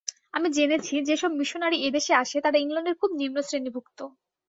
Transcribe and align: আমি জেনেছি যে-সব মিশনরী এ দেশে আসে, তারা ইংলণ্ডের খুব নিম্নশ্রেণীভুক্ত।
আমি 0.33 0.47
জেনেছি 0.51 0.95
যে-সব 1.07 1.31
মিশনরী 1.39 1.77
এ 1.79 1.97
দেশে 1.97 2.13
আসে, 2.15 2.37
তারা 2.41 2.57
ইংলণ্ডের 2.57 2.99
খুব 3.01 3.11
নিম্নশ্রেণীভুক্ত। 3.21 3.99